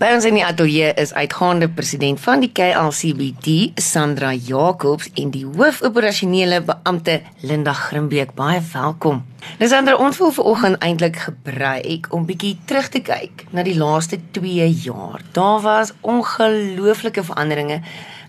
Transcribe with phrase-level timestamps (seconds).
[0.00, 5.42] By ons in die ateljee is uitgaande president van die KLCBT, Sandra Jacobs en die
[5.44, 8.32] hoofoperasionele beampte Linda Grimbeek.
[8.38, 9.18] Baie welkom.
[9.60, 14.70] Lisandra, ons wil vanoggend eintlik gebruik om bietjie terug te kyk na die laaste 2
[14.86, 15.20] jaar.
[15.36, 17.82] Daar was ongelooflike veranderinge.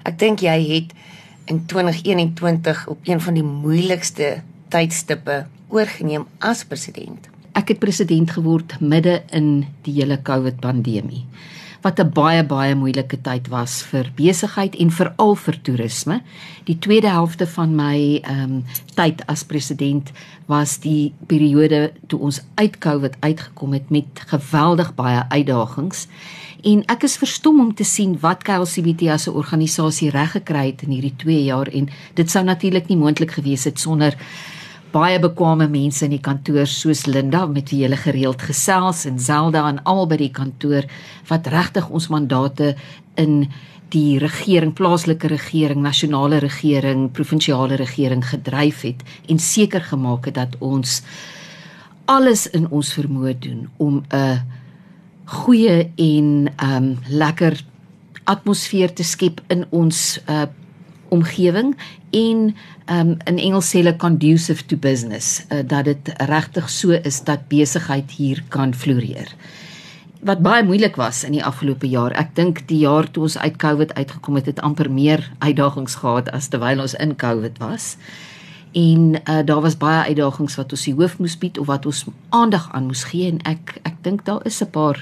[0.03, 0.91] Ek dink jy het
[1.47, 4.41] in 2021 op een van die moeilikste
[4.75, 7.31] tydstippe oorgeneem as president.
[7.55, 11.23] Ek het president geword midde in die hele COVID pandemie
[11.81, 16.21] wat 'n baie baie moeilike tyd was vir besigheid en veral vir toerisme.
[16.63, 18.63] Die tweede helfte van my ehm um,
[18.95, 20.11] tyd as president
[20.45, 26.07] was die periode toe ons uit COVID uitgekom het met geweldig baie uitdagings.
[26.61, 30.81] En ek is verstom om te sien wat KLCBT as 'n organisasie reg gekry het
[30.81, 34.17] in hierdie 2 jaar en dit sou natuurlik nie moontlik gewees het sonder
[34.91, 39.63] baie bekwame mense in die kantoor soos Linda met wie jy gereeld gesels en Zelda
[39.69, 40.87] en almal by die kantoor
[41.29, 42.75] wat regtig ons mandate
[43.15, 43.45] in
[43.91, 50.55] die regering, plaaslike regering, nasionale regering, provinsiale regering gedryf het en seker gemaak het dat
[50.59, 51.01] ons
[52.11, 54.41] alles in ons vermoë doen om 'n
[55.25, 57.63] goeie en um lekker
[58.23, 60.47] atmosfeer te skep in ons uh
[61.11, 61.75] omgewing
[62.15, 62.55] en
[62.87, 67.49] um, in Engels sê hulle conducive to business uh, dat dit regtig so is dat
[67.51, 69.29] besigheid hier kan floreer.
[70.21, 72.13] Wat baie moeilik was in die afgelope jaar.
[72.13, 76.29] Ek dink die jaar toe ons uit COVID uitgekom het, het amper meer uitdagings gehad
[76.31, 77.95] as terwyl ons in COVID was.
[78.77, 82.05] En uh, daar was baie uitdagings wat ons die hoof moes bied of wat ons
[82.29, 85.01] aandag aan moes gee en ek ek dink daar is 'n paar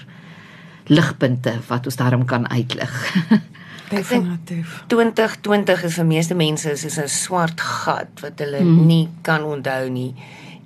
[0.89, 2.93] ligpunte wat ons daarom kan uitlig.
[3.89, 4.83] Definitief.
[4.87, 8.85] 2020 is vir meeste mense soos 'n swart gat wat hulle hmm.
[8.85, 10.13] nie kan onthou nie.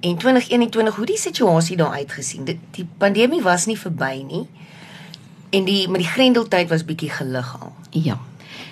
[0.03, 2.43] En 2021, hoe die situasie daar uitgesien.
[2.43, 4.47] Die, die pandemie was nie verby nie.
[5.49, 7.71] En die met die grendeltyd was bietjie gelig al.
[7.89, 8.19] Ja.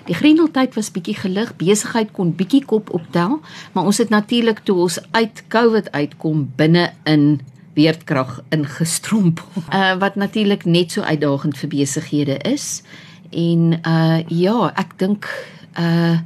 [0.05, 3.39] Die grendeltyd was bietjie gelig, besigheid kon bietjie kop optel,
[3.71, 7.41] maar ons het natuurlik toe ons uit COVID uitkom binne in
[7.73, 9.63] weerkrag ingestrompel.
[9.69, 12.81] Uh wat natuurlik net so uitdagend vir besighede is
[13.31, 15.27] en uh ja, ek dink
[15.79, 16.19] uh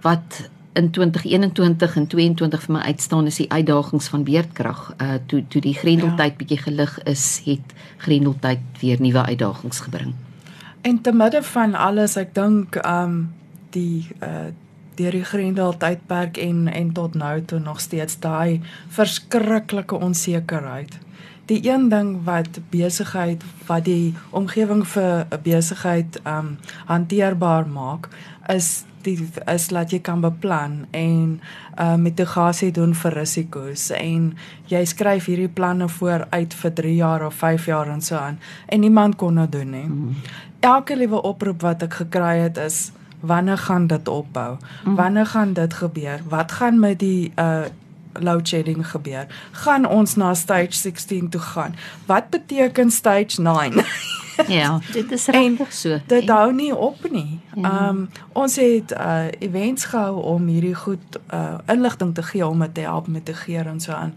[0.00, 4.94] wat in 2021 en 22 vir my uitstaan is die uitdagings van beerdkrag.
[4.98, 6.38] Uh toe toe die grendeltyd ja.
[6.38, 10.14] bietjie gelig is, het grendeltyd weer nuwe uitdagings gebring.
[10.80, 13.30] En te midde van alles, ek dink um
[13.76, 14.50] die uh
[15.00, 18.60] deur die grendeltydperk en en tot nou toe nog steeds daai
[18.92, 20.98] verskriklike onsekerheid
[21.50, 28.08] die een ding wat besigheid wat die omgewing vir 'n besigheid um hanteerbaar maak
[28.48, 31.40] is die is laat jy kan beplan en
[31.80, 34.34] uh mitigasie doen vir risiko's en
[34.72, 38.80] jy skryf hierdie planne vooruit vir 3 jaar of 5 jaar en so aan en
[38.80, 39.86] niemand kon dit doen nie.
[39.86, 40.16] Mm.
[40.60, 44.56] Elke liewe oproep wat ek gekry het is wanneer gaan dit opbou?
[44.84, 44.96] Mm.
[44.96, 46.20] Wanneer gaan dit gebeur?
[46.28, 47.64] Wat gaan met die uh
[48.12, 51.74] load shedding gebeur, gaan ons na stage 16 toe gaan.
[52.06, 53.84] Wat beteken stage 9?
[54.60, 55.98] ja, dit is regtig so.
[56.06, 57.40] Dit hou nie op nie.
[57.54, 57.62] Ja.
[57.62, 62.58] Ehm um, ons het uh events gehou om hierdie goed uh inligting te gee om
[62.58, 64.14] dit te help met te geer en so aan.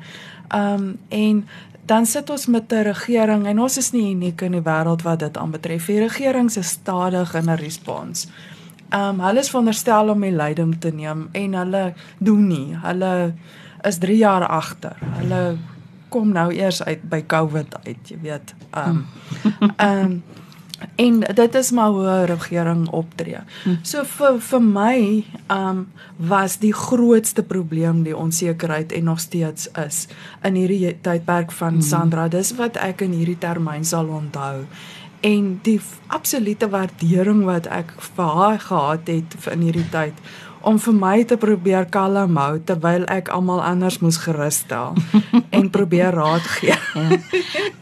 [0.47, 1.47] Ehm um, en
[1.85, 5.19] dan sit ons met 'n regering en ons is nie uniek in die wêreld wat
[5.19, 5.85] dit aanbetref.
[5.85, 8.27] Die regering se stadig in 'n respons.
[8.89, 12.77] Ehm um, hulle is veronderstel om die leiding te neem en hulle doen nie.
[12.81, 13.33] Hulle
[13.87, 14.95] is 3 jaar agter.
[15.19, 15.57] Hulle
[16.13, 18.55] kom nou eers uit by COVID uit, jy weet.
[18.71, 19.05] Ehm um,
[19.75, 20.23] ehm um,
[20.99, 23.39] en dit is maar hoe 'n regering optree.
[23.63, 23.75] Hm.
[23.81, 29.69] So vir vir my ehm um, was die grootste probleem die onsekerheid en nog steeds
[29.85, 30.07] is
[30.43, 31.81] in hierdie tydperk van hm.
[31.81, 32.27] Sandra.
[32.27, 34.65] Dis wat ek in hierdie termyn sal onthou
[35.23, 40.17] en die absolute waardering wat ek vir haar gehad het in hierdie tyd
[40.63, 44.95] om vir my te probeer kalm hou terwyl ek almal anders moes gerusstel
[45.57, 46.75] en probeer raad gee.
[46.75, 47.19] ja.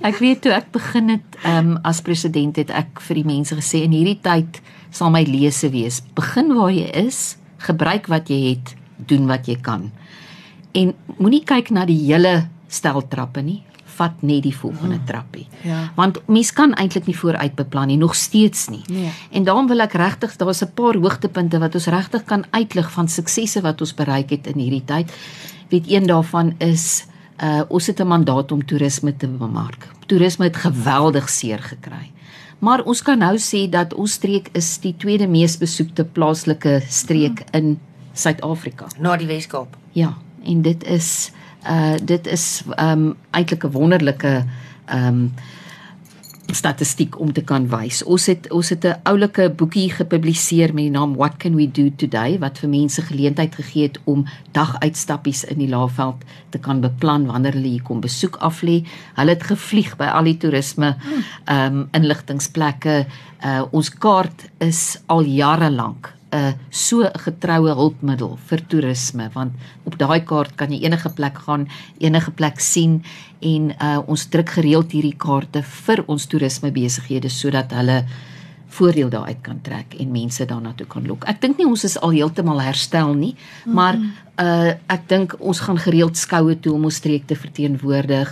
[0.08, 3.84] Ek weet toe ek begin het um, as president het ek vir die mense gesê
[3.86, 4.62] in hierdie tyd
[4.92, 6.02] sal my lese wees.
[6.18, 9.90] Begin waar jy is, gebruik wat jy het, doen wat jy kan.
[10.76, 13.62] En moenie kyk na die hele stel trappe nie
[14.02, 15.06] vat net die volgende hmm.
[15.06, 15.46] trappie.
[15.68, 15.84] Ja.
[15.98, 18.82] Want mens kan eintlik nie vooruit beplan nie, nog steeds nie.
[18.90, 19.12] Nee.
[19.38, 23.08] En daarom wil ek regtig, daar's 'n paar hoogtepunte wat ons regtig kan uitlig van
[23.08, 25.12] suksesse wat ons bereik het in hierdie tyd.
[25.70, 27.06] Weet een daarvan is
[27.42, 29.88] uh ons het 'n mandaat om toerisme te bemark.
[30.06, 32.12] Toerisme het geweldig seer gekry.
[32.60, 37.40] Maar ons kan nou sê dat ons streek is die tweede mees besoekte plaaslike streek
[37.40, 37.60] hmm.
[37.60, 37.80] in
[38.14, 39.78] Suid-Afrika na die Weskaap.
[39.92, 41.32] Ja, en dit is
[41.70, 44.46] uh dit is um eintlik 'n wonderlike
[44.94, 45.32] um
[46.56, 48.02] statistiek om te kan wys.
[48.04, 51.90] Ons het ons het 'n oulike boekie gepubliseer met die naam What can we do
[51.96, 57.26] today wat vir mense geleentheid gegee het om daguitstappies in die Laagveld te kan beplan
[57.26, 58.84] wanneer hulle hier kom besoek af lê.
[59.16, 60.96] Hulle het gevlieg by al die toerisme
[61.46, 63.06] ehm um, inligtingsplekke.
[63.46, 69.54] Uh, ons kaart is al jare lank 'n so 'n getroue hulpmiddel vir toerisme want
[69.84, 71.68] op daai kaart kan jy enige plek gaan,
[72.00, 73.04] enige plek sien
[73.42, 78.06] en uh, ons druk gereeld hierdie kaarte vir ons toerisme besighede sodat hulle
[78.72, 81.26] voordeel daaruit kan trek en mense daarna toe kan lok.
[81.28, 83.36] Ek dink nie ons is al heeltemal herstel nie,
[83.66, 84.00] maar
[84.40, 88.32] uh ek dink ons gaan gereeld skoue toe om ons streek te verteenwoordig.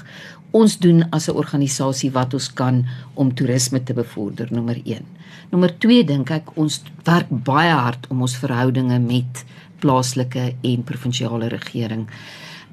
[0.52, 2.86] Ons doen as 'n organisasie wat ons kan
[3.16, 5.19] om toerisme te bevorder, nommer 1.
[5.50, 9.44] Nommer 2 dink ek ons werk baie hard om ons verhoudinge met
[9.82, 12.06] plaaslike en provinsiale regering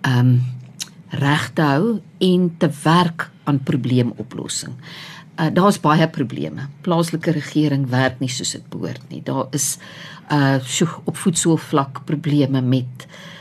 [0.07, 0.39] um
[1.17, 1.93] reg te hou
[2.27, 4.75] en te werk aan probleemoplossing.
[5.39, 6.67] Uh, daar's baie probleme.
[6.83, 9.23] Plaaslike regering werk nie soos dit behoort nie.
[9.25, 9.77] Daar is
[10.35, 13.36] uh so op voedselvlak probleme met uh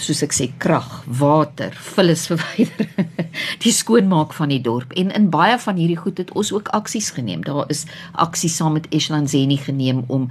[0.00, 3.10] soos ek sê krag, water, vullisverwydering,
[3.64, 4.92] die skoonmaak van die dorp.
[4.96, 7.44] En in baie van hierdie goed het ons ook aksies geneem.
[7.44, 10.30] Daar is aksies saam met Eshlanzeni geneem om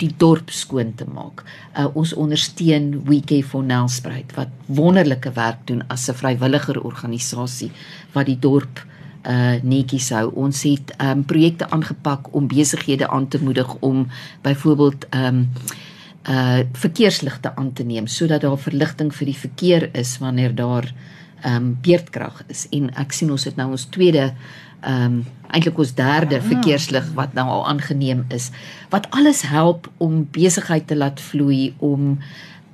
[0.00, 1.42] die dorp skoon te maak.
[1.76, 7.70] Uh, ons ondersteun Weekend for Nelspruit wat wonderlike werk doen as 'n vrywilliger organisasie
[8.12, 8.84] wat die dorp
[9.26, 10.30] uh netjies hou.
[10.34, 14.06] Ons het um projekte aangepak om besighede aan te moedig om
[14.42, 15.48] byvoorbeeld um
[16.28, 20.92] uh verkeersligte aan te neem sodat daar verligting vir die verkeer is wanneer daar
[21.46, 22.66] um beerdkrag is.
[22.70, 24.32] En ek sien ons het nou ons tweede
[24.86, 28.50] ehm um, eintlik ons derde verkeerslig wat nou al aangeneem is
[28.90, 32.18] wat alles help om besigheid te laat vloei om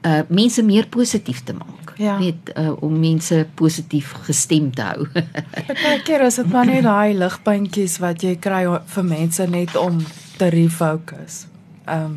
[0.02, 1.92] uh mense meer positief te maak.
[1.96, 2.18] Ja.
[2.18, 5.06] Net uh, om mense positief gestem te hou.
[5.84, 8.64] Partykeer is dit maar net daai ligpuntjies wat jy kry
[8.94, 10.00] vir mense net om
[10.40, 11.44] te refocus.
[11.84, 12.16] Ehm um,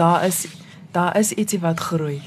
[0.00, 0.46] daar is
[0.92, 2.20] daar is ietsie wat groei.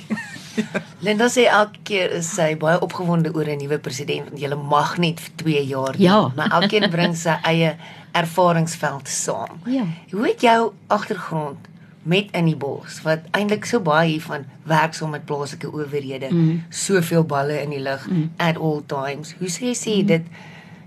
[1.05, 4.97] Linda sê elke keer is sy baie opgewonde oor 'n nuwe president want jy mag
[4.97, 6.21] net vir 2 jaar Ja.
[6.21, 7.75] doen, maar elkeen bring sy eie
[8.13, 9.59] ervaringsveld saam.
[9.65, 9.83] Ja.
[10.11, 11.57] Hoe het jou agtergrond
[12.03, 16.63] met in die bos wat eintlik so baie hiervan werk saam met plaaslike owerhede, mm.
[16.69, 18.31] soveel balle in die lug mm.
[18.37, 19.35] at all times.
[19.39, 20.05] Hoe sê jy sê Mm.
[20.07, 20.25] dit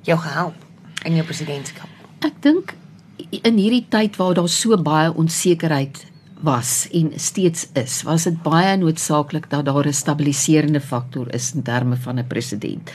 [0.03, 0.55] jou gehelp
[1.05, 1.89] in jou presidentskap?
[2.21, 2.75] Ek dink
[3.43, 6.07] in hierdie tyd waar daar so baie onsekerheid
[6.41, 11.63] was en steeds is, was dit baie noodsaaklik dat daar 'n stabiliserende faktor is in
[11.63, 12.91] terme van 'n president.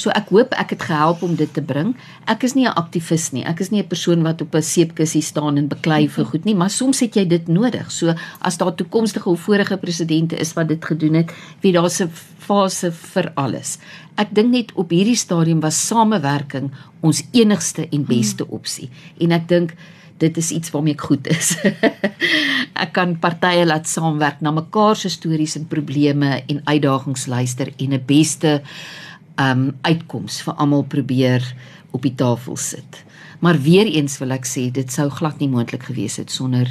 [0.00, 1.92] So ek hoop ek het gehelp om dit te bring.
[2.24, 3.44] Ek is nie 'n aktivis nie.
[3.44, 6.54] Ek is nie 'n persoon wat op 'n seepkussie staan en beklei vir goed nie,
[6.54, 7.90] maar soms het jy dit nodig.
[7.92, 12.10] So as daar toekomstige of vorige presidente is wat dit gedoen het, weet daar's 'n
[12.38, 13.78] fase vir alles.
[14.16, 16.70] Ek dink net op hierdie stadium was samewerking
[17.00, 18.90] ons enigste en beste opsie.
[19.18, 19.74] En ek dink
[20.20, 21.54] dit is iets waarmee ek goed is.
[22.84, 27.94] ek kan partye laat saamwerk na mekaar se stories en probleme en uitdagings luister en
[27.96, 28.60] 'n beste
[29.40, 31.44] um uitkoms vir almal probeer
[31.90, 33.04] op die tafel sit.
[33.40, 36.68] Maar weer eens wil ek sê dit sou glad nie moontlik gewees het sonder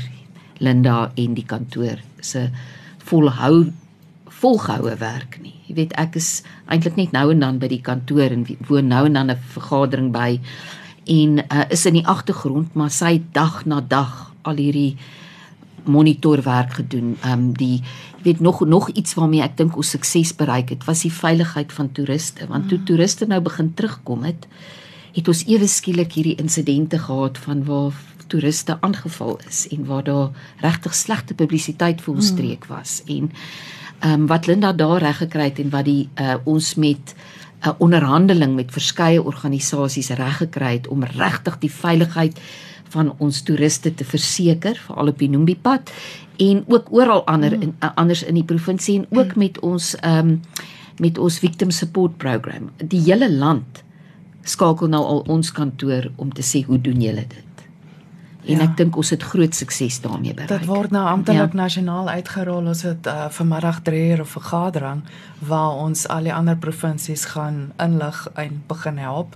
[0.60, 2.50] Linda en die kantoor se
[3.10, 3.72] volhou
[4.40, 5.56] volgehoue werk nie.
[5.68, 9.06] Jy weet ek is eintlik net nou en dan by die kantoor en woon nou
[9.06, 10.40] en dan 'n vergadering by
[11.06, 14.96] en uh, is in die agtergrond maar sy het dag na dag al hierdie
[15.90, 17.18] monitorwerk gedoen.
[17.22, 17.82] Ehm um, die
[18.20, 21.74] jy weet nog nog iets waarmee ek dink ons sukses bereik het, was die veiligheid
[21.74, 22.48] van toeriste.
[22.48, 24.48] Want toe toeriste nou begin terugkom het,
[25.16, 27.96] het ons ewe skielik hierdie insidente gehad van waar
[28.28, 30.30] toeriste aangeval is en waar daar
[30.62, 33.02] regtig slegte publisiteit vir ons streek was.
[33.08, 33.32] En
[34.00, 37.16] ehm um, wat Linda daar reg gekry het en wat die uh, ons met
[37.62, 42.40] 'n onderhandeling met verskeie organisasies reg gekry het om regtig die veiligheid
[42.90, 45.92] van ons toeriste te verseker veral op die Nombi pad
[46.38, 50.28] en ook oral ander in uh, anders in die provinsie en ook met ons ehm
[50.28, 50.42] um,
[51.00, 52.70] met ons victim support program.
[52.78, 53.84] Die hele land
[54.44, 57.49] skakel nou al ons kantoor om te sê hoe doen julle dit?
[58.50, 58.64] En Ja.
[58.64, 60.50] ek dink ons het groot sukses daarmee bereik.
[60.50, 61.62] Dit word nou amptelik Ja.
[61.62, 62.66] nasionaal uitgerol.
[62.66, 65.04] Ons het uh, vanmiddag 3 uur 'n vergadering
[65.40, 69.36] waar ons al die ander provinsies gaan inlig en begin help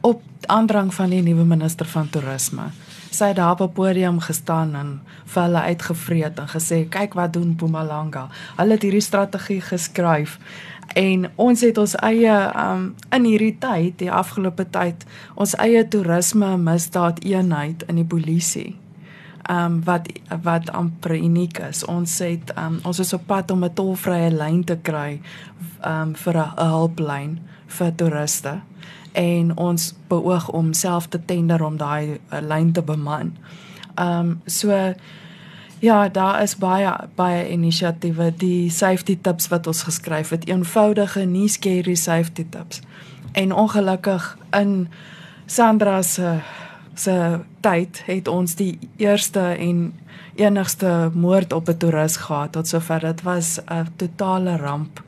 [0.00, 2.62] op aandrang van die nuwe minister van toerisme.
[3.10, 7.32] Sy het daar op 'n podium gestaan en vir hulle uitgevreet en gesê kyk wat
[7.32, 8.28] doen Mpumalanga.
[8.56, 10.38] Hulle het hierdie strategie geskryf
[10.94, 16.56] en ons het ons eie um in hierdie tyd, die afgelope tyd, ons eie toerisme
[16.56, 18.76] misdaad eenheid in die polisie
[19.50, 20.08] um wat
[20.42, 21.84] wat amper uniek is.
[21.84, 25.20] Ons het um ons is op pad om 'n tolvrye lyn te kry
[25.84, 28.60] um vir 'n hulplyn vir toeriste.
[29.12, 33.36] En ons beoog om self te tender om daai uh, lyn te beman.
[33.94, 34.94] Ehm um, so
[35.80, 41.48] ja, daar is baie baie inisiatiewe, die safety tips wat ons geskryf het, eenvoudige nie
[41.48, 42.80] scary safety tips.
[43.32, 44.88] En ongelukkig in
[45.46, 46.38] Sandra se
[46.94, 49.92] se tyd het ons die eerste en
[50.34, 55.02] enigste moord op 'n toerist gehad tot sover dit was 'n totale ramp.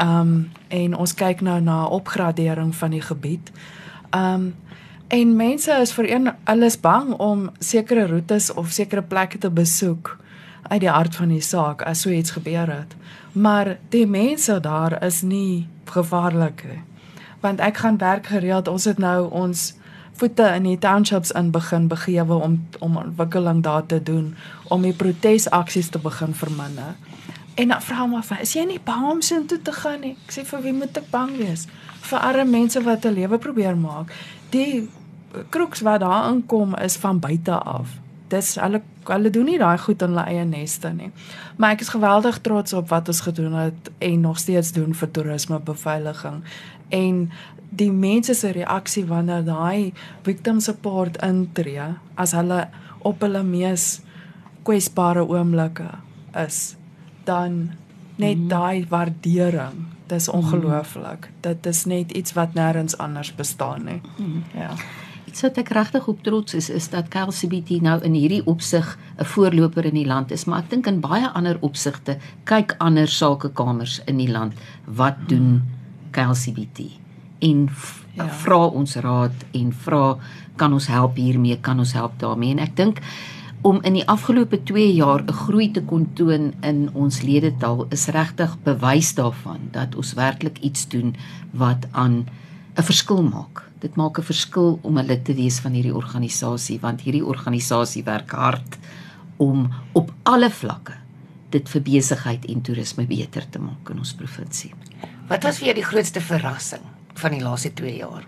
[0.00, 3.52] Ehm um, en ons kyk nou na opgradering van die gebied.
[4.10, 4.54] Ehm um,
[5.08, 10.16] en mense is vir een alles bang om sekere roetes of sekere plekke te besoek
[10.62, 12.94] uit die hart van die saak as so iets gebeur het.
[13.32, 16.82] Maar die mense daar is nie gevaarlik nie.
[17.40, 18.68] Want ek gaan werk gereeld.
[18.68, 19.74] Ons het nou ons
[20.12, 24.34] voete in die townships in begin begewe om om ontwikkeling daar te doen
[24.68, 26.94] om die protesaksies te begin verminder.
[27.60, 30.14] En dan vra my van, is jy nie bang om so intoe te gaan nie?
[30.24, 31.66] Ek sê vir wie moet ek bang wees?
[32.08, 34.14] Vir arme mense wat 'n lewe probeer maak.
[34.50, 34.88] Die
[35.50, 37.98] kroeks wat daar inkom is van buite af.
[38.28, 41.10] Dis hulle hulle doen nie daai goed in hulle eie neste nie.
[41.56, 45.10] Maar ek is geweldig trots op wat ons gedoen het en nog steeds doen vir
[45.10, 46.42] toerisme beveiliging.
[46.88, 47.30] En
[47.68, 54.00] die mense se reaksie wanneer daai victim support intree as hulle op hulle mees
[54.62, 55.90] kwesbare oomblikke
[56.34, 56.79] is
[57.30, 57.60] dan
[58.20, 58.48] net mm.
[58.50, 60.36] daai waardering dis mhm.
[60.36, 61.38] ongelooflik mm.
[61.46, 64.42] dit is net iets wat nêrens anders bestaan nie mm.
[64.58, 64.74] ja
[65.30, 69.24] Iets wat ek regtig op trots is is dat KLCBT nou in hierdie opsig 'n
[69.24, 74.00] voorloper in die land is, maar ek dink in baie ander opsigte kyk ander sakekamers
[74.10, 75.62] in die land wat doen
[76.10, 76.90] KLCBT
[77.38, 77.68] en
[78.14, 78.26] ja.
[78.42, 80.18] vra ons raad en vra
[80.56, 83.00] kan ons help hiermee, kan ons help daarmee en ek dink
[83.62, 88.06] om in die afgelope 2 jaar 'n groei te kon toon in ons ledetal is
[88.06, 91.16] regtig bewys daarvan dat ons werklik iets doen
[91.52, 92.26] wat aan
[92.76, 93.70] 'n verskil maak.
[93.78, 98.04] Dit maak 'n verskil om 'n lid te wees van hierdie organisasie want hierdie organisasie
[98.04, 98.78] werk hard
[99.36, 100.92] om op alle vlakke
[101.50, 104.72] dit vir besigheid en toerisme beter te maak in ons provinsie.
[105.28, 106.82] Wat was vir jou die grootste verrassing
[107.14, 108.24] van die laaste 2 jaar?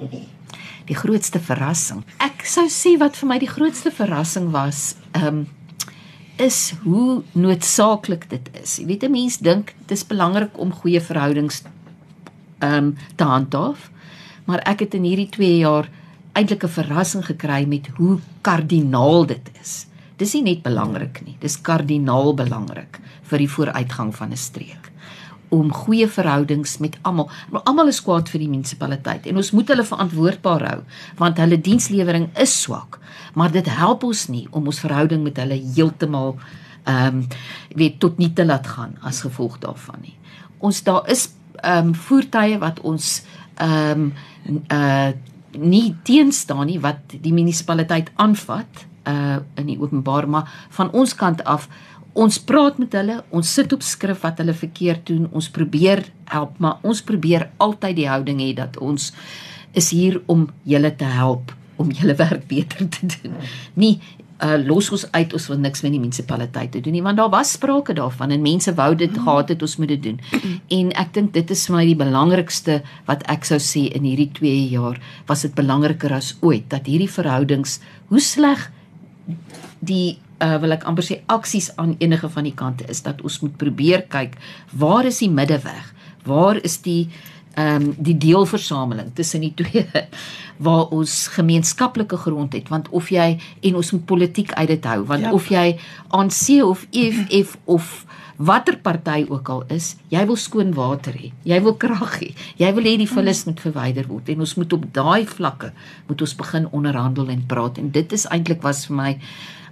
[0.87, 2.03] Die grootste verrassing.
[2.19, 5.43] Ek sou sê wat vir my die grootste verrassing was, ehm um,
[6.41, 8.79] is hoe noodsaaklik dit is.
[8.81, 11.63] Jy weet 'n mens dink dit is belangrik om goeie verhoudings
[12.59, 13.91] ehm um, te handhaaf,
[14.45, 15.89] maar ek het in hierdie 2 jaar
[16.33, 19.87] eintlik 'n verrassing gekry met hoe kardinaal dit is.
[20.17, 24.82] Dis nie net belangrik nie, dis kardinaal belangrik vir die vooruitgang van 'n streek
[25.53, 27.29] om goeie verhoudings met almal.
[27.51, 30.81] Maar almal is kwaad vir die munisipaliteit en ons moet hulle verantwoordbaar hou
[31.21, 32.99] want hulle dienslewering is swak.
[33.37, 36.37] Maar dit help ons nie om ons verhouding met hulle heeltemal
[36.83, 37.27] ehm um,
[37.79, 40.17] weet tot nie te laat gaan as gevolg daarvan nie.
[40.59, 41.29] Ons daar is
[41.61, 43.21] ehm um, voertuie wat ons
[43.61, 44.09] ehm
[44.47, 45.13] um, uh
[45.53, 51.45] nie teenstaan nie wat die munisipaliteit aanvat uh in die openbaar maar van ons kant
[51.45, 51.69] af
[52.13, 56.59] ons praat met hulle, ons sit op skrif wat hulle verkeerd doen, ons probeer help,
[56.61, 59.13] maar ons probeer altyd die houding hê dat ons
[59.79, 63.39] is hier om julle te help om julle werk beter te doen.
[63.81, 63.97] Nie
[64.43, 67.31] uh, los ons uit ons wil niks met die munisipaliteit te doen nie, want daar
[67.33, 70.21] was sprake daarvan en mense wou dit gehad het ons moet dit doen.
[70.79, 74.31] En ek dink dit is vir my die belangrikste wat ek sou sê in hierdie
[74.41, 75.01] 2 jaar
[75.31, 77.79] was dit belangriker as ooit dat hierdie verhoudings
[78.13, 78.69] hoe sleg
[79.81, 83.41] die uh, wil ek amper sê aksies aan enige van die kante is dat ons
[83.45, 84.37] moet probeer kyk
[84.73, 85.93] waar is die middeweg?
[86.27, 87.09] Waar is die
[87.53, 89.85] ehm um, die deelversameling tussen die twee
[90.57, 95.03] waar ons gemeenskaplike grond het want of jy en ons moet politiek uit dit hou
[95.11, 95.33] want ja.
[95.37, 95.77] of jy
[96.17, 98.07] aan C of EFF of
[98.43, 101.31] watter party ook al is, jy wil skoon water hê.
[101.47, 102.31] Jy wil krag hê.
[102.59, 105.73] Jy wil hê die vullis moet verwyder word en ons moet op daai vlakke
[106.09, 109.13] moet ons begin onderhandel en praat en dit is eintlik was vir my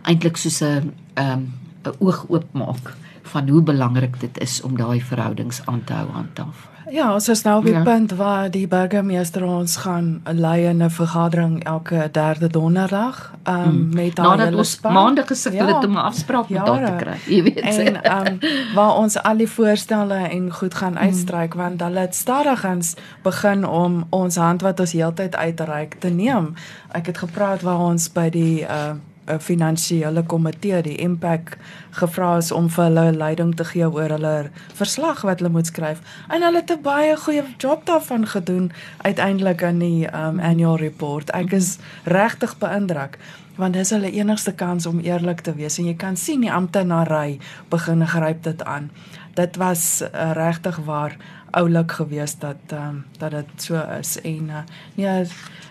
[0.03, 1.43] eintlik soos 'n ehm
[1.85, 6.31] 'n oog oopmaak van hoe belangrik dit is om daai verhoudings aan te hou aan
[6.33, 6.71] tafel.
[6.91, 7.83] Ja, ons is nou op die ja.
[7.87, 13.95] punt waar die burgemeester ons gaan lei in 'n vergadering elke derde donderdag um, hmm.
[13.95, 17.17] met daai Nadat ons maandag gesukkel het ja, om 'n afspraak met daar te kry.
[17.35, 17.61] Jy weet.
[17.61, 18.39] En um,
[18.75, 21.07] waar ons al die voorstelle en goed gaan hmm.
[21.07, 21.63] uitstryk hmm.
[21.63, 26.55] want hulle het stadigins begin om ons hand wat ons heeltyd uitreik te neem.
[26.89, 28.99] Ek het gepraat waar ons by die uh,
[29.39, 31.57] finansiële komitee die impact
[31.91, 36.01] gevra is om vir hulle leiding te gee oor hulle verslag wat hulle moet skryf
[36.29, 38.73] en hulle het 'n baie goeie job daarvan gedoen
[39.03, 41.31] uiteindelik in die um, annual report.
[41.31, 43.19] Ek is regtig beïndruk
[43.57, 47.39] want dis hulle enigste kans om eerlik te wees en jy kan sien die amptenary
[47.69, 48.91] begin gryp dit aan.
[49.35, 51.17] Dit was uh, regtig waar
[51.51, 54.63] oulik geweest dat ehm um, dat dit so is en uh,
[54.95, 55.25] nee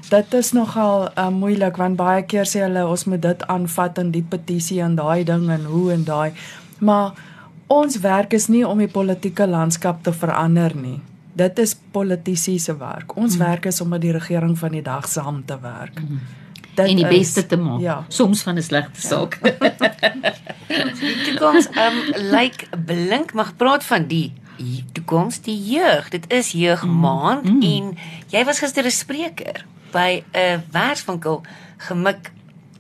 [0.10, 4.12] dit is nogal uh, moeilik want baie keer sê hulle ons moet dit aanvat in
[4.12, 6.32] die petisie en daai ding en hoe en daai
[6.80, 7.14] maar
[7.68, 11.00] ons werk is nie om die politieke landskap te verander nie
[11.34, 13.46] dit is politici se werk ons mm.
[13.46, 16.38] werk is om met die regering van die dag saam te werk mm
[16.80, 17.82] dit en die is, beste te maak.
[17.84, 18.04] Ja.
[18.08, 19.40] Soms van 'n slegte saak.
[19.44, 19.52] Ja.
[21.00, 24.34] die toekoms um lyk like blink mag praat van die
[24.92, 26.10] toekoms die jeug.
[26.10, 27.62] Dit is jeugmaand mm.
[27.62, 27.98] en
[28.28, 31.42] jy was gister 'n spreker by 'n werkswinkel
[31.78, 32.32] gemik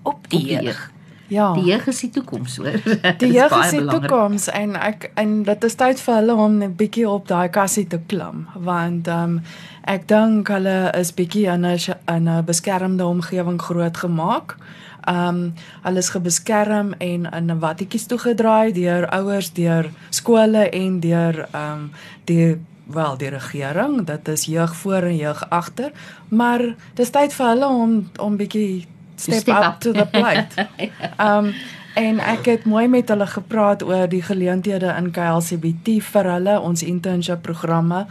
[0.03, 0.63] op die, op die jeug.
[0.63, 0.91] jeug.
[1.27, 1.53] Ja.
[1.53, 2.81] Die jeug is die toekoms, hoor.
[3.21, 6.75] Die jeug is die toekoms en ek en dit is tyd vir hulle om 'n
[6.75, 9.41] bietjie op daai kassie te klim want ehm um,
[9.83, 11.77] ek dink hulle is bietjie in 'n
[12.15, 14.55] in 'n beskermde omgewing grootgemaak.
[14.57, 20.99] Ehm um, hulle is gebeskerm en in 'n wattetjies toegedraai deur ouers, deur skole en
[20.99, 21.91] deur ehm um,
[22.25, 22.57] die
[22.89, 24.05] wel die regering.
[24.05, 25.91] Dit is jeug voor en jeug agter,
[26.27, 30.67] maar dis tyd vir hulle om om bietjie step, step up, up to the plate.
[31.17, 31.53] Um
[31.99, 36.83] en ek het mooi met hulle gepraat oor die geleenthede in KLCBT vir hulle ons
[36.85, 38.05] internship programme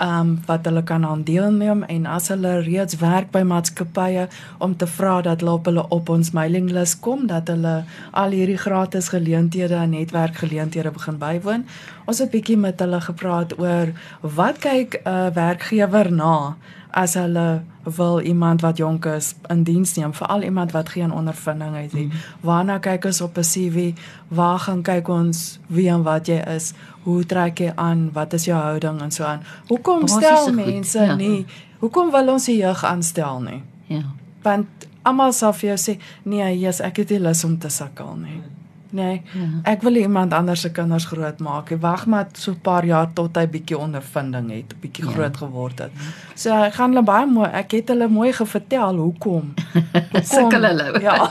[0.00, 4.28] um wat hulle kan aan deelneem en as hulle reeds werk by maatskappye
[4.58, 7.74] om te vra dat hulle op hulle op ons mailinglys kom dat hulle
[8.10, 11.66] al hierdie gratis geleenthede en netwerkgeleenthede begin bywoon.
[12.10, 13.92] Ons het bietjie met hulle gepraat oor
[14.36, 16.56] wat kyk 'n uh, werkgewer na
[16.90, 21.76] as hulle wil iemand wat jonk is in diens neem, veral iemand wat geen ondervinding
[21.76, 22.04] het nie.
[22.04, 22.12] Mm.
[22.40, 23.92] Waarna kyk ons op 'n CV?
[24.28, 26.72] Waar gaan kyk ons wie en wat jy is?
[27.02, 28.10] Hoe trek jy aan?
[28.12, 29.42] Wat is jou houding en so aan?
[29.66, 31.14] Hoekom stel mense ja.
[31.14, 31.46] nie?
[31.78, 33.62] Hoekom wil ons die jeug aanstel nie?
[33.86, 34.02] Ja.
[34.42, 34.66] Want
[35.02, 38.42] almal sal vir jou sê, "Nee, Jesus, ek het nie lus om te sukkel nie."
[38.90, 39.22] Nee.
[39.32, 39.72] Ja.
[39.72, 41.70] Ek wil iemand anders se kinders grootmaak.
[41.80, 45.10] Wag maar so 'n paar jaar tot hy bietjie ondervinding het, bietjie ja.
[45.10, 45.90] groot geword het.
[46.34, 49.54] So ek gaan hulle baie mooi, ek het hulle mooi gevertel hoekom.
[49.92, 51.00] Hoekom sukkel hulle?
[51.00, 51.30] Ja.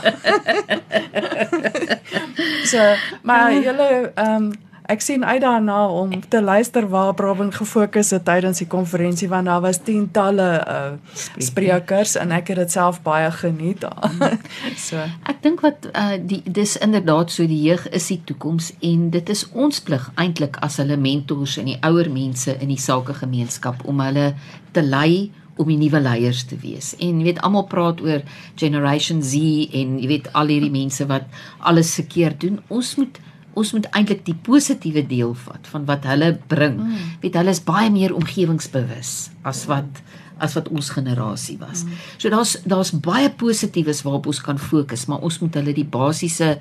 [2.72, 4.52] so, maar julle ehm um,
[4.90, 9.46] ek sien uit daarna om te luister waar Brabant gefokus het tydens die konferensie want
[9.46, 13.86] daar was tientalle uh, sprekers en ek het dit self baie geniet.
[14.88, 14.98] so
[15.30, 19.30] ek dink wat uh, die dis inderdaad so die jeug is die toekoms en dit
[19.30, 24.02] is ons plig eintlik as hulle mentors en die ouer mense in die sakegemeenskap om
[24.02, 24.32] hulle
[24.74, 26.94] te lei om die nuwe leiers te wees.
[26.98, 28.22] En jy weet almal praat oor
[28.58, 29.36] generation Z
[29.76, 32.62] en jy weet al hierdie mense wat alles verkeerd doen.
[32.72, 33.20] Ons moet
[33.58, 36.78] ons moet eintlik die positiewe deel vat van wat hulle bring.
[36.80, 37.12] Mm.
[37.22, 40.02] Weet hulle is baie meer omgewingsbewus as wat
[40.40, 41.84] as wat ons generasie was.
[41.84, 41.98] Mm.
[42.16, 46.56] So daar's daar's baie positiefs waarop ons kan fokus, maar ons moet hulle die basiese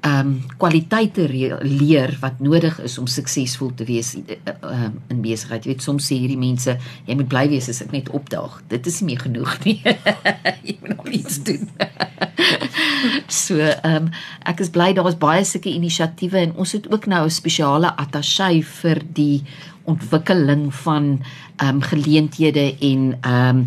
[0.00, 1.26] ehm um, kwaliteite
[1.60, 5.64] leer wat nodig is om suksesvol te wees um, in besigheid.
[5.64, 6.72] Jy weet soms sê hierdie mense,
[7.04, 8.62] jy moet bly wees as ek net opdaag.
[8.72, 9.76] Dit is nie meer genoeg nie.
[10.66, 11.68] jy moet nog iets doen.
[13.42, 14.10] so ehm um,
[14.48, 18.62] ek is bly daar's baie sulke inisiatiewe en ons het ook nou 'n spesiale attaché
[18.80, 19.42] vir die
[19.84, 21.20] ontwikkeling van
[21.56, 23.66] ehm um, geleenthede en ehm um,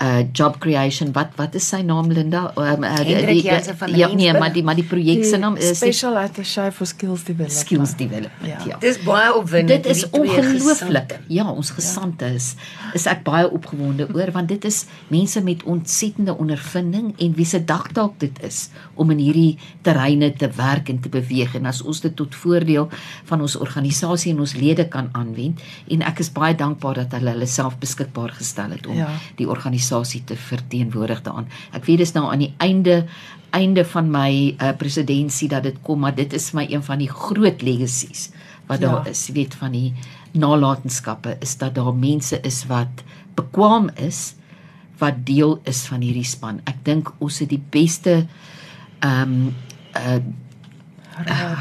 [0.00, 1.12] uh job creation.
[1.12, 2.46] Wat wat is sy naam Linda?
[2.56, 5.76] Um, uh, die, die, die, ja nee maar die maar die projek se naam is
[5.76, 7.66] special attaché for skills development.
[7.66, 8.78] Skills development ja, ja.
[8.80, 11.18] dis baie opwindend dit is ongelooflik.
[11.28, 12.54] ja ons gesante is
[12.96, 17.60] is ek baie opgewonde oor want dit is mense met ontsettende ondervinding en wie se
[17.64, 21.54] dag dalk dit is om in hierdie terreine te werk en te beweeg.
[21.56, 22.88] En as ons dit tot voordeel
[23.28, 25.60] van ons organisasie en ons lede kan aanwend
[25.92, 29.12] en ek is baie dankbaar dat hulle hulle self beskikbaar gestel het om ja.
[29.36, 31.48] die organisasie organisasie te verteenwoordig daaraan.
[31.72, 33.06] Ek weet dis nou aan die einde
[33.50, 37.10] einde van my uh, presidentskap dat dit kom, maar dit is my een van die
[37.10, 38.30] groot legasies
[38.68, 38.86] wat ja.
[38.86, 39.92] daar is, weet van die
[40.38, 43.02] nalatenskappe is dat daar mense is wat
[43.34, 44.36] bekwam is
[45.00, 46.60] wat deel is van hierdie span.
[46.68, 48.26] Ek dink ons het die beste
[49.00, 49.54] ehm um,
[49.98, 50.20] uh,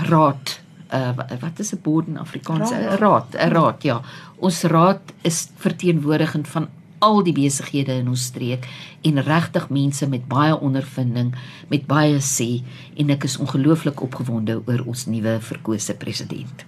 [0.05, 0.59] raad
[0.93, 2.69] uh, wat is 'n board in Afrikaans?
[2.71, 4.01] 'n Raad, 'n raad, ja.
[4.37, 6.67] Ons raad is verteenwoordigend van
[6.99, 8.67] al die besighede in ons streek
[9.07, 11.33] en regtig mense met baie ondervinding,
[11.71, 12.61] met baie sê
[12.99, 16.65] en ek is ongelooflik opgewonde oor ons nuwe verkose president.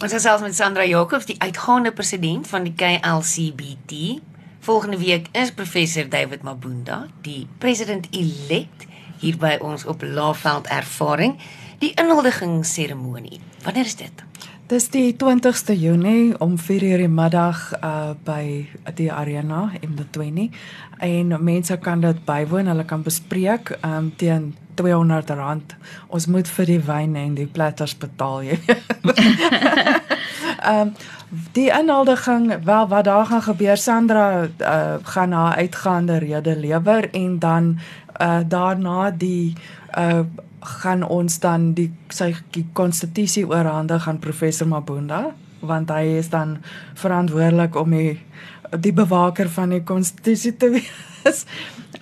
[0.00, 4.20] Ons is selfs met Sandra Jacobs, die uitgaande president van die KLCBT.
[4.64, 8.86] Volgende week is professor David Mabunda, die president-elect
[9.20, 11.36] hier by ons op Laveld Ervaring,
[11.80, 13.40] die inhuldigingsseremonie.
[13.64, 14.24] Wanneer is dit?
[14.70, 20.50] Dis die 20ste Junie om 4:00 die middag uh by die arena in the 20
[20.98, 25.74] en mense kan dit bywoon, hulle kan bespreek um teen R200.
[26.08, 28.58] Ons moet vir die wyn en die platters betaal jy.
[30.62, 30.94] ehm um,
[31.52, 37.38] die inhuldiging wel wat daar gaan gebeur Sandra uh, gaan haar uitgaande rede lewer en
[37.38, 37.78] dan
[38.20, 39.54] uh, daarna die
[39.98, 40.22] uh,
[40.60, 45.30] gaan ons dan die sy die konstitusie oorhandig aan professor Mabunda
[45.60, 46.58] want hy is dan
[46.96, 48.18] verantwoordelik om die
[48.70, 51.44] die bewaker van die konstitusie te wees.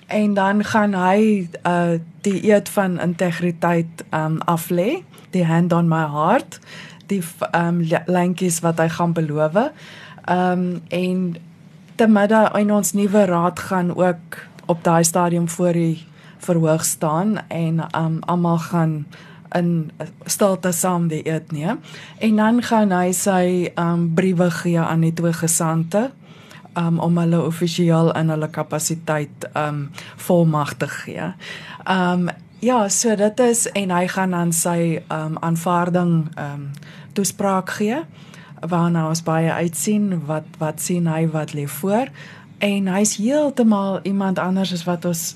[0.07, 6.03] En dan gaan hy uh die eed van integriteit um aflê die hand on my
[6.11, 6.59] heart
[7.07, 7.23] die
[7.55, 9.57] um lentjies wat hy gaan beloof.
[10.27, 11.37] Um en
[11.95, 14.37] te midde in ons nuwe raad gaan ook
[14.69, 16.05] op daai stadium voor die
[16.39, 19.05] verhoog staan en um almal gaan
[19.57, 19.91] in
[20.25, 21.79] stilte saam die eet neem
[22.19, 26.09] en dan gaan hy sy um briewe gee aan die twee gesante
[26.77, 29.89] um om hulle offisieel in hulle kapasiteit um
[30.27, 31.33] volmag te gee.
[31.89, 32.29] Um
[32.59, 36.69] ja, so dit is en hy gaan dan sy um aanvaarding um
[37.17, 38.03] toespraak gee
[38.59, 42.11] waarna ons baie uitsien wat wat sien hy wat lê voor
[42.59, 45.35] en hy's heeltemal iemand anders as wat ons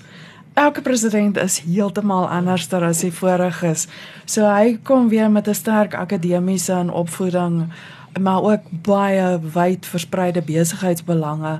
[0.53, 3.88] elke president is heeltemal anders as die vorige is.
[4.25, 7.71] So hy kom weer met 'n sterk akademiese en opvoeding
[8.19, 11.59] maar ook baie wyd verspreide besigheidsbelange.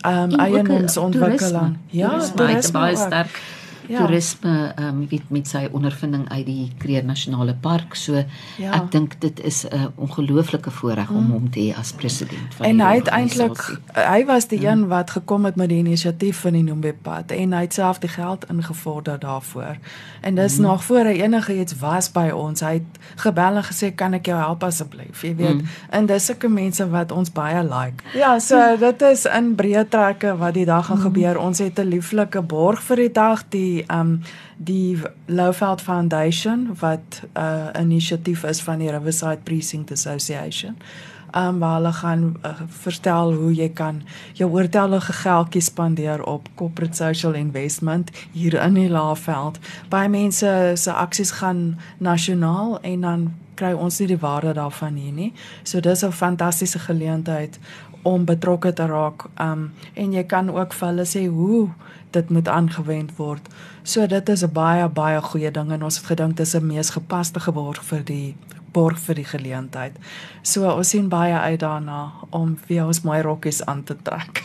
[0.00, 1.76] Ehm um, eiendomsontwikkeling.
[1.86, 3.40] Ja, toerisme baie sterk
[3.88, 3.98] ja.
[3.98, 7.94] toerisme ehm um, weet met sy ondervinding uit die Kruger Nasionale Park.
[7.94, 8.22] So
[8.58, 8.72] ja.
[8.72, 11.30] ek dink dit is 'n ongelooflike voorreg om mm.
[11.30, 14.66] hom te hê as president van En hy het eintlik hy was die mm.
[14.66, 17.98] een wat gekom het met die inisiatief van die Nombe Pad en hy het self
[17.98, 19.76] die geld ingevorder daarvoor.
[20.20, 20.62] En dis mm.
[20.62, 22.60] nog voor hy enige iets was by ons.
[22.60, 25.22] Hy het gebel en gesê kan ek jou help asseblief?
[25.22, 25.76] Jy weet, mm.
[25.90, 28.04] en dis sulke mense wat ons baie like.
[28.14, 28.78] Ja, so mm.
[28.78, 31.06] dit is in breë trekke wat die dag gaan mm.
[31.08, 31.38] gebeur.
[31.38, 34.20] Ons het 'n lieflike borg vir die dag die die um
[34.56, 40.76] die Lowveld Foundation wat 'n uh, inisiatief is van die Riverside Precinct Association.
[41.36, 46.96] Um waar hulle gaan uh, verstel hoe jy kan jou oortellige geldjies spandeer op corporate
[46.96, 49.58] social investment hier in die Lowveld.
[49.88, 55.12] Baie mense se aksies gaan nasionaal en dan kry ons nie die waarde daarvan hier
[55.12, 55.32] nie.
[55.62, 57.58] So dis 'n fantastiese geleentheid
[58.08, 59.28] om betrokke te raak.
[59.40, 61.68] Um en jy kan ook vir hulle sê hoe
[62.10, 63.48] dit moet aangewend word.
[63.82, 66.90] So dit is 'n baie baie goeie ding en ons het gedink dis 'n mees
[66.90, 68.36] gepaste geborg vir die
[68.72, 69.96] borg vir die geleentheid.
[70.42, 71.98] So ons sien baie uit daarna
[72.30, 74.42] om weer ons mooi rokkies aan te trek.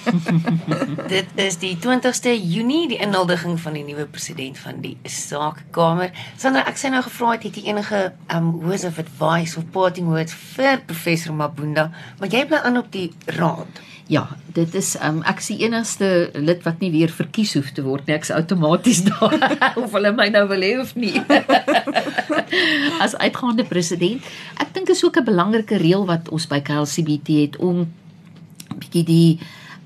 [1.13, 6.11] Dit is die 20ste Junie die inhuldiging van die nuwe president van die Sakekamer.
[6.37, 10.11] Sandra, ek sê nou gevra het het jy enige um words of advice of parting
[10.11, 13.09] words vir professor Mabunda, maar jy bly aan op die
[13.39, 13.83] raad.
[14.11, 17.85] Ja, dit is um, ek is die enigste lid wat nie weer verkies hoef te
[17.85, 18.17] word nie.
[18.17, 21.15] Ek's outomaties daar of hulle my nou wil hê of nie.
[22.99, 24.23] As uitgaande president,
[24.61, 27.87] ek dink is ook 'n belangrike reël wat ons by KLCBT het om
[28.77, 29.39] bietjie die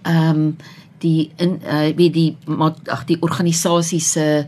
[0.03, 0.58] ehm um,
[0.99, 2.38] die in uh, wie die
[2.89, 4.47] ag die organisasie se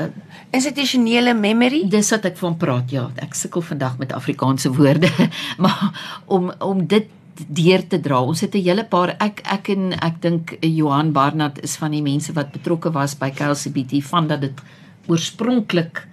[0.00, 0.08] uh,
[0.50, 5.10] institusionele memory dis wat ek van praat ja ek sukkel vandag met Afrikaanse woorde
[5.62, 5.92] maar
[6.26, 7.06] om om dit
[7.48, 8.20] deur te dra.
[8.20, 12.02] Ons het 'n hele paar ek ek en ek dink Johan Barnard is van die
[12.02, 14.60] mense wat betrokke was by KLCBT van dat dit
[15.06, 16.06] oorspronklik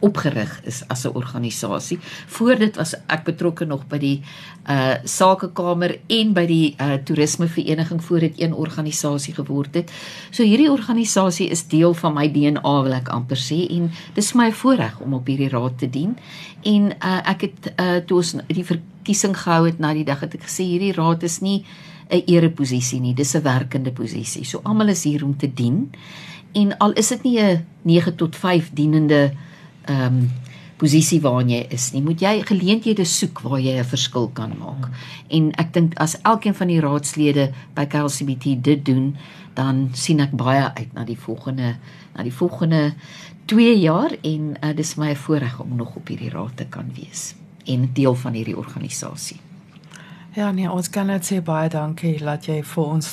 [0.00, 1.98] opgerig is as 'n organisasie.
[2.26, 4.22] Voor dit was ek betrokke nog by die
[4.68, 9.92] uh Sakekamer en by die uh Toerisme Vereniging voor dit een organisasie geword het.
[10.30, 14.52] So hierdie organisasie is deel van my DNA wil ek amper sê en dis my
[14.52, 16.16] voorreg om op hierdie raad te dien.
[16.62, 20.34] En uh ek het uh toe ons die verkiesing gehou het na die dag het
[20.34, 21.64] ek gesê hierdie raad is nie
[22.10, 24.44] 'n ereposisie nie, dis 'n werkende posisie.
[24.44, 25.90] So almal is hier om te dien.
[26.52, 29.32] En al is dit nie 'n 9 tot 5 dienende
[29.86, 30.30] ehm um,
[30.76, 34.90] posisie waarin jy is nie, moet jy geleenthede soek waar jy 'n verskil kan maak.
[35.30, 39.16] En ek dink as elkeen van die raadslede by KLCBT dit doen,
[39.54, 41.76] dan sien ek baie uit na die volgende
[42.14, 42.94] na die volgende
[43.46, 47.34] 2 jaar en uh, dis my voorreg om nog op hierdie raad te kan wees
[47.64, 49.45] en deel van hierdie organisasie.
[50.36, 53.06] Ja nee, ons kan net sê baie dankie dat jy vir ons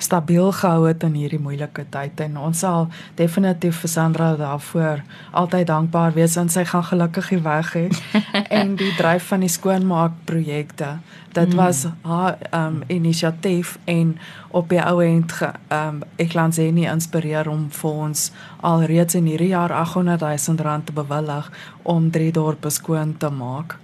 [0.00, 2.86] stabiel gehou het in hierdie moeilike tyd en ons sal
[3.18, 5.02] definitief vir Sandra daarvoor
[5.42, 7.82] altyd dankbaar wees want sy gaan gelukkig hier weg hê
[8.60, 10.94] en die dryf van die skoonmaak projekte.
[11.36, 11.60] Dit mm.
[11.60, 14.16] was haar um inisiatief en
[14.48, 15.36] op die ou end
[15.68, 18.30] um ek laat sê nie inspireer om vir ons
[18.64, 21.52] alreeds in hierdie jaar 800 000 rand te bewillig
[21.84, 23.76] om drie dorpe skoon te maak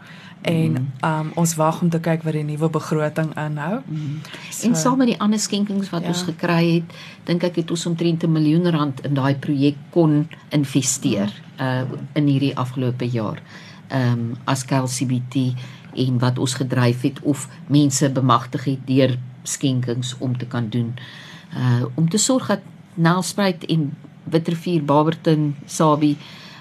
[0.46, 0.86] en mm.
[1.02, 3.80] um ons wag om te kyk wat die nuwe begroting inhou.
[3.84, 4.18] Mm.
[4.50, 6.12] So, en saam met die ander skenkings wat ja.
[6.14, 6.96] ons gekry het,
[7.28, 11.66] dink ek het ons omtrent 'n miljoen rand in daai projek kon investeer mm.
[11.66, 13.42] uh in hierdie afgelope jaar.
[13.90, 15.52] Um as KLCBT
[15.96, 20.94] en wat ons gedryf het of mense bemagtig het deur skenkings om te kan doen.
[21.56, 22.60] Uh om te sorg dat
[22.94, 23.92] Nelspruit en
[24.24, 26.16] Witrifuur, Barberton, Sabie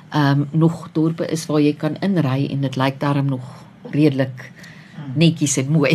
[0.09, 4.51] ehm um, nog dorpe is waar jy kan inry en dit lyk daarom nog redelik
[5.15, 5.93] netjies en mooi.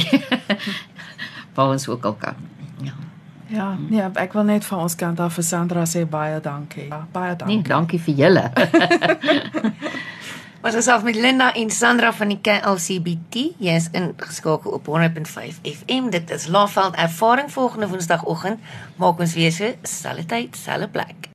[1.55, 2.35] waar ons ook al kan.
[2.83, 2.92] Ja.
[3.46, 6.87] Ja, nee, ek wil net van ons kant af vir Sandra sê baie dankie.
[6.87, 7.57] Ja, baie dankie.
[7.57, 8.46] Nee, dankie vir julle.
[10.61, 13.44] Ons is af met Linda en Sandra van die KLCBT.
[13.64, 16.11] Jy is ingeskakel op 100.5 FM.
[16.12, 18.61] Dit is Laveld ervaring volgende Woensdagoggend.
[19.00, 21.29] Maak ons weer so, selfde tyd, selfde plek.